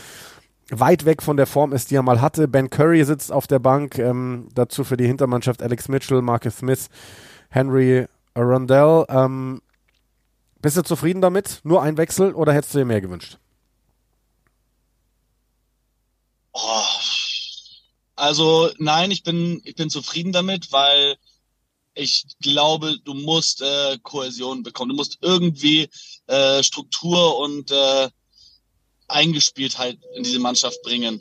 [0.70, 2.48] weit weg von der Form ist, die er mal hatte.
[2.48, 6.88] Ben Curry sitzt auf der Bank, ähm, dazu für die Hintermannschaft Alex Mitchell, Marcus Smith,
[7.50, 9.04] Henry Rondell.
[9.10, 9.60] Ähm,
[10.62, 11.60] bist du zufrieden damit?
[11.64, 13.38] Nur ein Wechsel oder hättest du dir mehr gewünscht?
[16.52, 16.82] Oh.
[18.16, 21.16] Also nein, ich bin, ich bin zufrieden damit, weil
[21.94, 24.90] ich glaube, du musst äh, Kohäsion bekommen.
[24.90, 25.88] Du musst irgendwie
[26.26, 28.08] äh, Struktur und äh,
[29.08, 31.20] Eingespieltheit in diese Mannschaft bringen.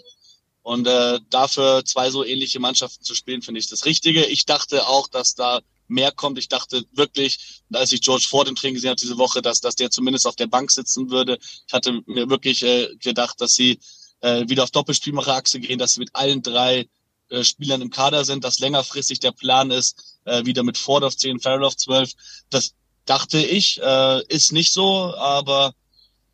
[0.61, 4.25] Und äh, dafür zwei so ähnliche Mannschaften zu spielen, finde ich das Richtige.
[4.25, 6.37] Ich dachte auch, dass da mehr kommt.
[6.37, 9.75] Ich dachte wirklich, als ich George Ford im Training gesehen habe diese Woche, dass, dass
[9.75, 11.39] der zumindest auf der Bank sitzen würde.
[11.67, 13.79] Ich hatte mir wirklich äh, gedacht, dass sie
[14.21, 16.87] äh, wieder auf Doppelspielmacherachse gehen, dass sie mit allen drei
[17.29, 21.15] äh, Spielern im Kader sind, dass längerfristig der Plan ist, äh, wieder mit Ford auf
[21.17, 22.11] 10, Farrell auf 12.
[22.49, 22.73] Das
[23.05, 25.73] dachte ich, äh, ist nicht so, aber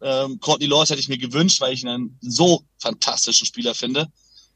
[0.02, 4.08] ähm, Courtney Laws hätte ich mir gewünscht, weil ich ihn einen so fantastischen Spieler finde.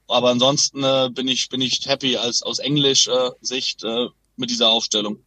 [0.07, 4.49] Aber ansonsten äh, bin ich bin ich happy als aus Englisch äh, Sicht äh, mit
[4.49, 5.23] dieser Aufstellung.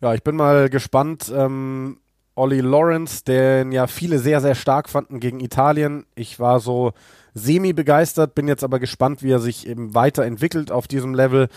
[0.00, 1.32] Ja, ich bin mal gespannt.
[1.34, 2.00] Ähm,
[2.34, 6.04] Olli Lawrence, den ja viele sehr, sehr stark fanden gegen Italien.
[6.16, 6.92] Ich war so
[7.34, 11.48] semi begeistert, bin jetzt aber gespannt, wie er sich eben weiterentwickelt auf diesem Level,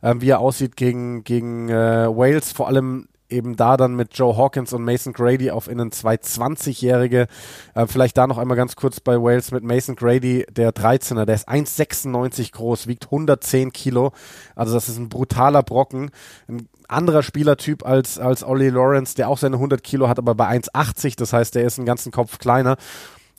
[0.00, 4.36] äh, wie er aussieht gegen, gegen äh, Wales, vor allem eben da dann mit Joe
[4.36, 7.26] Hawkins und Mason Grady auf innen zwei 20-Jährige.
[7.74, 11.34] Äh, vielleicht da noch einmal ganz kurz bei Wales mit Mason Grady, der 13er, der
[11.34, 14.12] ist 1,96 groß, wiegt 110 Kilo.
[14.54, 16.10] Also das ist ein brutaler Brocken.
[16.48, 20.48] Ein anderer Spielertyp als, als Ollie Lawrence, der auch seine 100 Kilo hat, aber bei
[20.48, 22.76] 1,80, das heißt, der ist einen ganzen Kopf kleiner.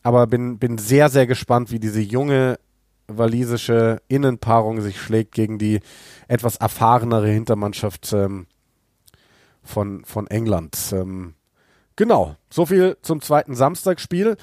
[0.06, 2.60] Aber bin, bin sehr, sehr gespannt, wie diese junge
[3.08, 5.80] walisische Innenpaarung sich schlägt gegen die
[6.28, 8.46] etwas erfahrenere Hintermannschaft ähm,
[9.64, 10.78] von, von England.
[10.92, 11.34] Ähm,
[11.96, 14.38] genau, so viel zum zweiten Samstagsspiel.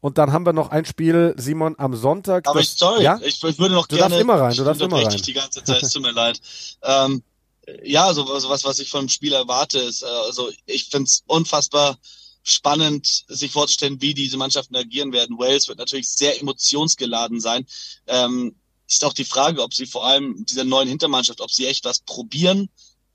[0.00, 2.46] Und dann haben wir noch ein Spiel, Simon, am Sonntag.
[2.46, 3.18] Aber das, ich, sorry, ja?
[3.20, 4.10] ich, ich, würde noch du gerne.
[4.10, 5.16] Darfst immer rein, du darfst immer rein.
[5.20, 6.40] die ganze Zeit, es tut mir leid.
[6.84, 7.24] Ähm,
[7.82, 11.24] ja, so, so was, was ich vom Spiel erwarte, ist, äh, also ich finde es
[11.26, 11.98] unfassbar
[12.48, 15.38] spannend, sich vorzustellen, wie diese Mannschaften agieren werden.
[15.38, 17.66] Wales wird natürlich sehr emotionsgeladen sein.
[18.06, 18.56] Ähm,
[18.86, 22.00] ist auch die Frage, ob sie vor allem dieser neuen Hintermannschaft, ob sie echt was
[22.00, 22.70] probieren,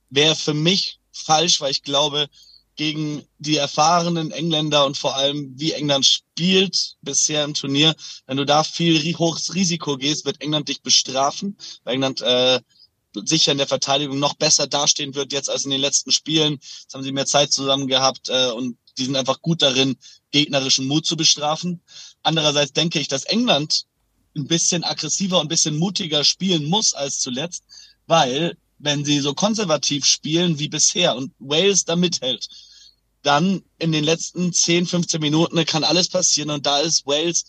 [0.10, 2.28] wäre für mich falsch, weil ich glaube,
[2.76, 8.46] gegen die erfahrenen Engländer und vor allem wie England spielt bisher im Turnier, wenn du
[8.46, 12.62] da viel hohes Risiko gehst, wird England dich bestrafen, weil England äh,
[13.26, 16.54] sicher in der Verteidigung noch besser dastehen wird jetzt als in den letzten Spielen.
[16.54, 19.98] Jetzt haben sie mehr Zeit zusammen gehabt äh, und die sind einfach gut darin,
[20.32, 21.82] gegnerischen Mut zu bestrafen.
[22.22, 23.86] Andererseits denke ich, dass England
[24.36, 27.64] ein bisschen aggressiver und ein bisschen mutiger spielen muss als zuletzt,
[28.08, 32.48] weil wenn sie so konservativ spielen wie bisher und Wales da mithält,
[33.22, 37.46] dann in den letzten 10, 15 Minuten kann alles passieren und da ist Wales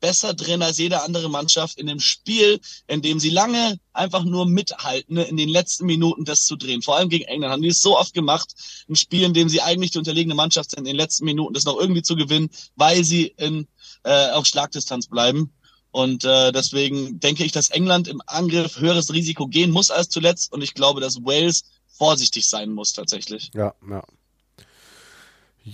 [0.00, 4.46] besser drin als jede andere Mannschaft in dem Spiel, in dem sie lange einfach nur
[4.46, 6.82] mithalten, ne, in den letzten Minuten das zu drehen.
[6.82, 8.54] Vor allem gegen England haben die es so oft gemacht,
[8.88, 11.64] ein Spiel, in dem sie eigentlich die unterlegene Mannschaft sind, in den letzten Minuten das
[11.64, 13.66] noch irgendwie zu gewinnen, weil sie in,
[14.04, 15.52] äh, auf Schlagdistanz bleiben.
[15.90, 20.52] Und äh, deswegen denke ich, dass England im Angriff höheres Risiko gehen muss als zuletzt.
[20.52, 23.50] Und ich glaube, dass Wales vorsichtig sein muss tatsächlich.
[23.54, 24.04] Ja, ja.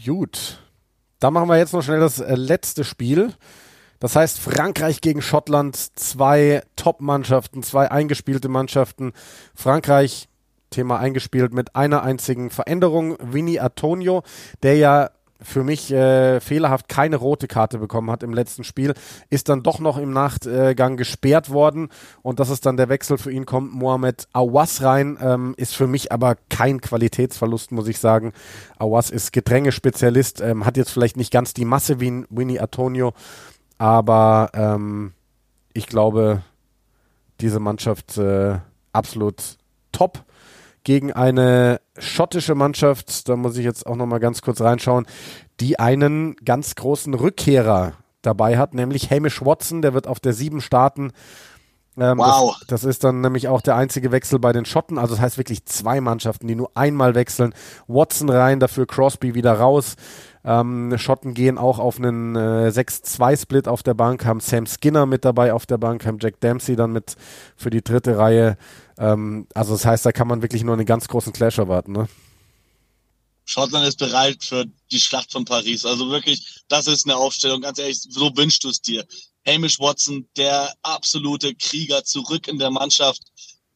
[0.04, 0.58] Gut.
[1.18, 3.34] Dann machen wir jetzt noch schnell das äh, letzte Spiel.
[4.00, 9.12] Das heißt, Frankreich gegen Schottland, zwei Top-Mannschaften, zwei eingespielte Mannschaften.
[9.54, 10.28] Frankreich,
[10.70, 13.16] Thema eingespielt mit einer einzigen Veränderung.
[13.20, 14.22] Vinny Antonio,
[14.62, 18.94] der ja für mich äh, fehlerhaft keine rote Karte bekommen hat im letzten Spiel,
[19.30, 21.88] ist dann doch noch im Nachgang gesperrt worden
[22.22, 25.86] und dass es dann der Wechsel für ihn kommt, Mohamed Awas rein, ähm, ist für
[25.86, 28.32] mich aber kein Qualitätsverlust, muss ich sagen.
[28.78, 33.12] Awas ist Gedrängespezialist, ähm, hat jetzt vielleicht nicht ganz die Masse wie Winnie Antonio,
[33.78, 35.12] aber ähm,
[35.72, 36.42] ich glaube,
[37.40, 38.58] diese Mannschaft äh,
[38.92, 39.58] absolut
[39.92, 40.24] top
[40.84, 45.06] gegen eine schottische Mannschaft, da muss ich jetzt auch noch mal ganz kurz reinschauen,
[45.60, 50.60] die einen ganz großen Rückkehrer dabei hat, nämlich Hamish Watson, der wird auf der sieben
[50.60, 51.12] starten.
[51.96, 52.56] Ähm, wow.
[52.60, 54.98] Das, das, ist dann nämlich auch der einzige Wechsel bei den Schotten.
[54.98, 57.54] Also das heißt wirklich zwei Mannschaften, die nur einmal wechseln.
[57.86, 59.94] Watson rein, dafür Crosby wieder raus.
[60.44, 65.24] Ähm, Schotten gehen auch auf einen äh, 6-2-Split auf der Bank, haben Sam Skinner mit
[65.24, 67.16] dabei auf der Bank, haben Jack Dempsey dann mit
[67.56, 68.58] für die dritte Reihe.
[68.98, 71.92] Ähm, also das heißt, da kann man wirklich nur einen ganz großen Clash erwarten.
[71.92, 72.08] Ne?
[73.46, 75.84] Schottland ist bereit für die Schlacht von Paris.
[75.84, 77.62] Also wirklich, das ist eine Aufstellung.
[77.62, 79.04] Ganz ehrlich, so wünschst du es dir.
[79.46, 83.22] Hamish Watson, der absolute Krieger, zurück in der Mannschaft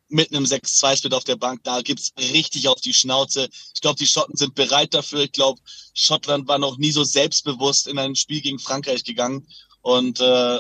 [0.09, 1.63] mit einem 6-2-Split auf der Bank.
[1.65, 3.49] Da gibt's richtig auf die Schnauze.
[3.75, 5.21] Ich glaube, die Schotten sind bereit dafür.
[5.21, 5.61] Ich glaube,
[5.95, 9.47] Schottland war noch nie so selbstbewusst in ein Spiel gegen Frankreich gegangen.
[9.83, 10.59] Und äh,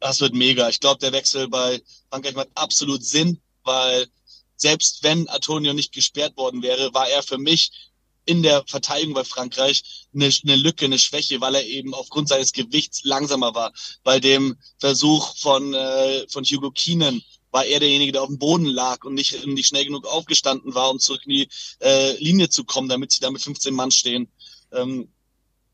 [0.00, 0.68] das wird mega.
[0.68, 4.06] Ich glaube, der Wechsel bei Frankreich macht absolut Sinn, weil
[4.56, 7.70] selbst wenn Antonio nicht gesperrt worden wäre, war er für mich
[8.26, 12.52] in der Verteidigung bei Frankreich eine, eine Lücke, eine Schwäche, weil er eben aufgrund seines
[12.52, 13.72] Gewichts langsamer war.
[14.04, 18.66] Bei dem Versuch von, äh, von Hugo Keenan war er derjenige, der auf dem Boden
[18.66, 21.48] lag und nicht, nicht schnell genug aufgestanden war, um zurück in die
[21.80, 24.28] äh, Linie zu kommen, damit sie da mit 15 Mann stehen.
[24.72, 25.08] Ähm,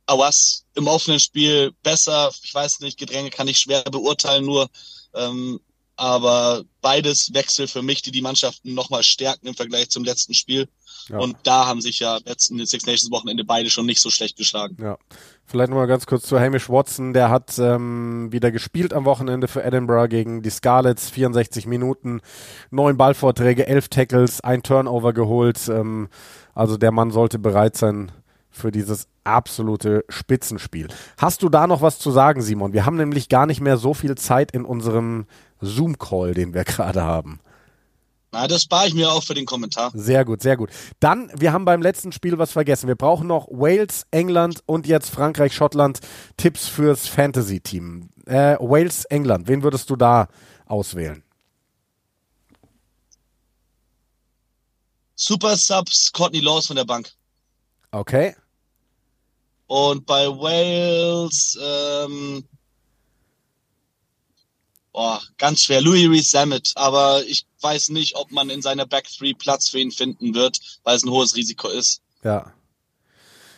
[0.07, 4.69] Awas im offenen Spiel besser, ich weiß nicht, Gedränge kann ich schwer beurteilen, nur
[5.15, 5.61] ähm,
[5.97, 10.69] aber beides Wechsel für mich, die die Mannschaften nochmal stärken im Vergleich zum letzten Spiel.
[11.09, 11.19] Ja.
[11.19, 14.77] Und da haben sich ja letzten Six Nations Wochenende beide schon nicht so schlecht geschlagen.
[14.81, 14.99] Ja.
[15.45, 17.13] Vielleicht nochmal ganz kurz zu Hamish Watson.
[17.13, 21.09] Der hat ähm, wieder gespielt am Wochenende für Edinburgh gegen die Scarlets.
[21.11, 22.21] 64 Minuten,
[22.71, 25.69] neun Ballvorträge, elf Tackles, ein Turnover geholt.
[25.69, 26.09] Ähm,
[26.55, 28.11] also der Mann sollte bereit sein
[28.51, 30.89] für dieses absolute Spitzenspiel.
[31.19, 32.73] Hast du da noch was zu sagen, Simon?
[32.73, 35.27] Wir haben nämlich gar nicht mehr so viel Zeit in unserem
[35.61, 37.41] Zoom-Call, den wir gerade haben.
[38.33, 39.91] Na, das spare ich mir auch für den Kommentar.
[39.95, 40.71] Sehr gut, sehr gut.
[41.01, 42.89] Dann, wir haben beim letzten Spiel was vergessen.
[42.89, 46.01] Wir brauchen noch Wales, England und jetzt Frankreich, Schottland.
[46.37, 48.11] Tipps fürs Fantasy-Team.
[48.27, 49.49] Äh, Wales, England.
[49.49, 50.29] Wen würdest du da
[50.67, 51.23] auswählen?
[55.15, 57.11] Super Subs Courtney Laws von der Bank.
[57.91, 58.37] Okay.
[59.67, 62.45] Und bei Wales, ähm,
[64.97, 65.81] oh, ganz schwer.
[65.81, 69.79] Louis Rees Sammet, aber ich weiß nicht, ob man in seiner Back Three Platz für
[69.79, 72.01] ihn finden wird, weil es ein hohes Risiko ist.
[72.25, 72.53] Ja.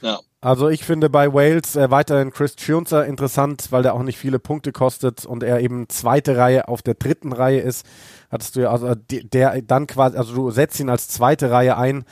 [0.02, 0.20] Ja.
[0.40, 4.38] Also ich finde bei Wales äh, weiterhin Chris Chunzer interessant, weil der auch nicht viele
[4.38, 7.84] Punkte kostet und er eben zweite Reihe auf der dritten Reihe ist.
[8.30, 12.04] Hattest du ja, also der dann quasi, also du setzt ihn als zweite Reihe ein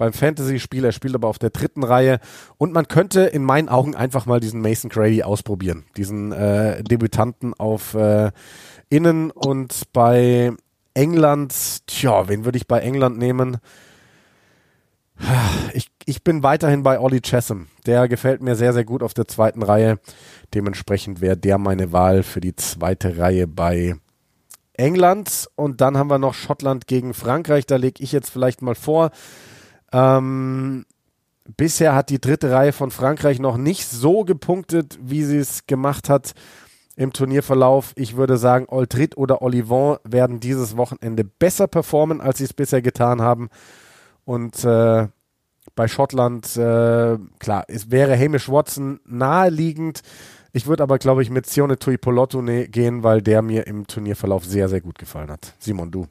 [0.00, 0.84] beim Fantasy-Spiel.
[0.84, 2.20] Er spielt aber auf der dritten Reihe.
[2.56, 5.84] Und man könnte in meinen Augen einfach mal diesen Mason Grady ausprobieren.
[5.96, 8.30] Diesen äh, Debütanten auf äh,
[8.88, 10.52] Innen und bei
[10.94, 11.54] England,
[11.86, 13.58] tja, wen würde ich bei England nehmen?
[15.74, 17.66] Ich, ich bin weiterhin bei Ollie Chessam.
[17.84, 19.98] Der gefällt mir sehr, sehr gut auf der zweiten Reihe.
[20.54, 23.96] Dementsprechend wäre der meine Wahl für die zweite Reihe bei
[24.72, 25.46] England.
[25.56, 27.66] Und dann haben wir noch Schottland gegen Frankreich.
[27.66, 29.10] Da lege ich jetzt vielleicht mal vor.
[29.92, 30.86] Ähm,
[31.56, 36.08] bisher hat die dritte Reihe von Frankreich noch nicht so gepunktet, wie sie es gemacht
[36.08, 36.34] hat
[36.96, 37.92] im Turnierverlauf.
[37.96, 42.82] Ich würde sagen, Oldrit oder Olivon werden dieses Wochenende besser performen, als sie es bisher
[42.82, 43.48] getan haben.
[44.24, 45.08] Und äh,
[45.74, 50.02] bei Schottland, äh, klar, es wäre Hamish Watson naheliegend.
[50.52, 54.68] Ich würde aber, glaube ich, mit Sione Tuipolotto gehen, weil der mir im Turnierverlauf sehr,
[54.68, 55.54] sehr gut gefallen hat.
[55.58, 56.06] Simon, du.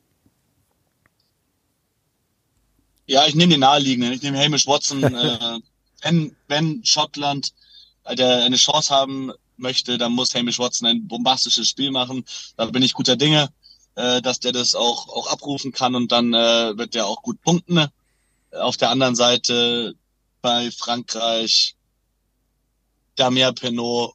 [3.09, 4.13] Ja, ich nehme den naheliegenden.
[4.13, 5.03] Ich nehme Hamish Watson.
[5.15, 5.59] äh,
[6.03, 7.53] wenn, wenn Schottland
[8.03, 12.23] äh, eine Chance haben möchte, dann muss Hamish Watson ein bombastisches Spiel machen.
[12.55, 13.49] Da bin ich guter Dinge,
[13.95, 17.41] äh, dass der das auch, auch abrufen kann und dann äh, wird der auch gut
[17.41, 17.87] punkten.
[18.51, 19.95] Auf der anderen Seite
[20.43, 21.75] bei Frankreich,
[23.15, 24.13] Damien Penault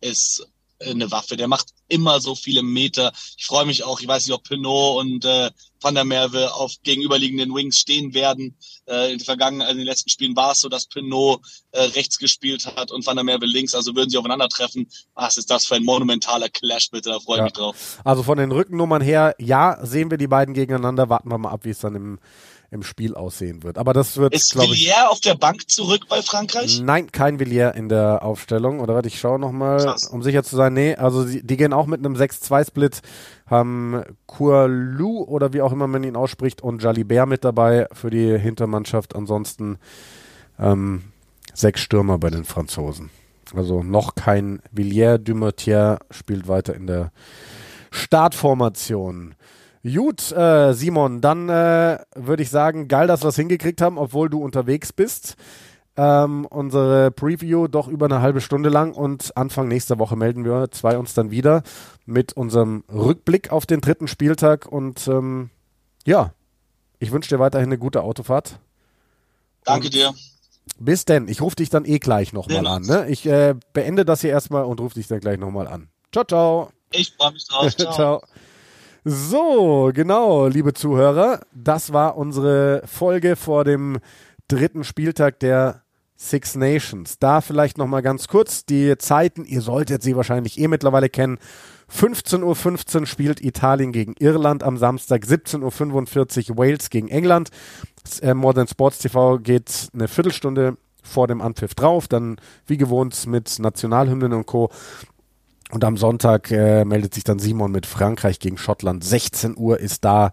[0.00, 0.48] ist
[0.90, 1.36] eine Waffe.
[1.36, 3.12] Der macht immer so viele Meter.
[3.36, 6.72] Ich freue mich auch, ich weiß nicht, ob Pinot und äh, Van der Merwe auf
[6.82, 8.56] gegenüberliegenden Wings stehen werden.
[8.86, 11.40] Äh, in den vergangenen, also in den letzten Spielen war es so, dass Pinot
[11.72, 14.88] äh, rechts gespielt hat und Van der Merwe links, also würden sie aufeinandertreffen.
[15.14, 17.44] Was ist das für ein monumentaler Clash, bitte, da freue ich ja.
[17.44, 18.00] mich drauf.
[18.04, 21.64] Also von den Rückennummern her, ja, sehen wir die beiden gegeneinander, warten wir mal ab,
[21.64, 22.18] wie es dann im
[22.72, 23.76] im Spiel aussehen wird.
[23.76, 24.34] Aber das wird.
[24.34, 26.80] Ist Villiers auf der Bank zurück bei Frankreich?
[26.82, 28.80] Nein, kein Villiers in der Aufstellung.
[28.80, 30.72] Oder warte, ich schaue nochmal, um sicher zu sein.
[30.72, 33.02] Nee, also die, die gehen auch mit einem 6-2-Split,
[33.46, 38.38] haben Kurlu oder wie auch immer man ihn ausspricht und Jalibert mit dabei für die
[38.38, 39.14] Hintermannschaft.
[39.14, 39.78] Ansonsten
[40.58, 41.02] ähm,
[41.52, 43.10] sechs Stürmer bei den Franzosen.
[43.54, 45.20] Also noch kein Villiers.
[45.22, 47.12] Dumortier spielt weiter in der
[47.90, 49.34] Startformation.
[49.84, 54.28] Gut, äh, Simon, dann äh, würde ich sagen, geil, dass wir es hingekriegt haben, obwohl
[54.28, 55.36] du unterwegs bist.
[55.96, 60.70] Ähm, unsere Preview doch über eine halbe Stunde lang und Anfang nächster Woche melden wir
[60.70, 61.62] zwei uns dann wieder
[62.06, 65.50] mit unserem Rückblick auf den dritten Spieltag und ähm,
[66.06, 66.32] ja,
[66.98, 68.58] ich wünsche dir weiterhin eine gute Autofahrt.
[69.64, 70.14] Danke und dir.
[70.78, 71.28] Bis denn.
[71.28, 72.82] Ich rufe dich dann eh gleich nochmal an.
[72.82, 73.08] Ne?
[73.08, 75.88] Ich äh, beende das hier erstmal und rufe dich dann gleich nochmal an.
[76.12, 76.70] Ciao, ciao.
[76.90, 77.76] Ich freue mich drauf.
[77.76, 77.92] Ciao.
[77.92, 78.22] ciao.
[79.04, 83.98] So, genau, liebe Zuhörer, das war unsere Folge vor dem
[84.46, 85.82] dritten Spieltag der
[86.14, 87.18] Six Nations.
[87.18, 89.44] Da vielleicht noch mal ganz kurz die Zeiten.
[89.44, 91.38] Ihr solltet sie wahrscheinlich eh mittlerweile kennen.
[91.90, 97.50] 15.15 Uhr 15 spielt Italien gegen Irland am Samstag, 17.45 Uhr Wales gegen England.
[98.20, 102.36] Äh, Modern Sports TV geht eine Viertelstunde vor dem Anpfiff drauf, dann
[102.66, 104.70] wie gewohnt mit Nationalhymnen und Co.
[105.72, 109.02] Und am Sonntag äh, meldet sich dann Simon mit Frankreich gegen Schottland.
[109.02, 110.30] 16 Uhr ist da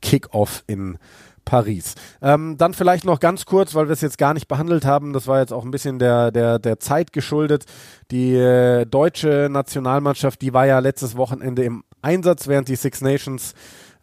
[0.00, 0.98] Kickoff in
[1.44, 1.94] Paris.
[2.22, 5.26] Ähm, dann vielleicht noch ganz kurz, weil wir es jetzt gar nicht behandelt haben, das
[5.26, 7.64] war jetzt auch ein bisschen der, der, der Zeit geschuldet.
[8.12, 13.54] Die äh, deutsche Nationalmannschaft, die war ja letztes Wochenende im Einsatz, während die Six Nations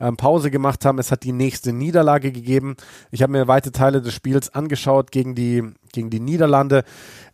[0.01, 0.99] ähm, Pause gemacht haben.
[0.99, 2.75] Es hat die nächste Niederlage gegeben.
[3.09, 5.63] Ich habe mir weite Teile des Spiels angeschaut gegen die,
[5.93, 6.83] gegen die Niederlande.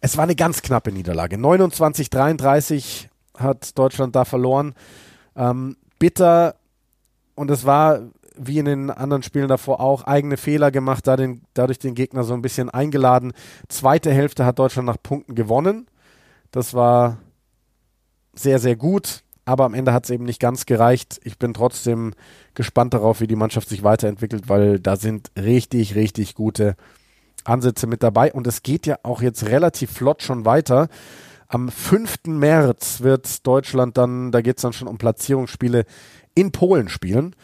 [0.02, 1.38] Es war eine ganz knappe Niederlage.
[1.38, 3.09] 29-33
[3.40, 4.74] hat Deutschland da verloren.
[5.36, 6.56] Ähm, bitter
[7.36, 8.02] und es war
[8.40, 12.24] wie in den anderen Spielen davor auch eigene Fehler gemacht, da den, dadurch den Gegner
[12.24, 13.34] so ein bisschen eingeladen.
[13.68, 15.88] Zweite Hälfte hat Deutschland nach Punkten gewonnen.
[16.52, 17.18] Das war
[18.34, 21.20] sehr, sehr gut, aber am Ende hat es eben nicht ganz gereicht.
[21.24, 22.14] Ich bin trotzdem
[22.54, 26.76] gespannt darauf, wie die Mannschaft sich weiterentwickelt, weil da sind richtig, richtig gute
[27.44, 30.88] Ansätze mit dabei und es geht ja auch jetzt relativ flott schon weiter.
[31.50, 32.28] Am 5.
[32.28, 35.86] März wird Deutschland dann, da geht es dann schon um Platzierungsspiele
[36.36, 37.36] in Polen spielen.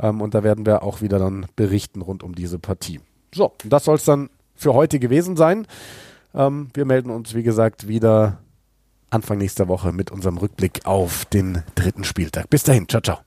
[0.00, 3.00] Ähm, und da werden wir auch wieder dann berichten rund um diese Partie.
[3.34, 5.66] So, das soll es dann für heute gewesen sein.
[6.34, 8.38] Ähm, wir melden uns, wie gesagt, wieder
[9.10, 12.48] Anfang nächster Woche mit unserem Rückblick auf den dritten Spieltag.
[12.48, 13.18] Bis dahin, ciao, ciao.